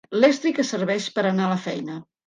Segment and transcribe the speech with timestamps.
[0.21, 2.05] L'estri que serveix per anar a la feina.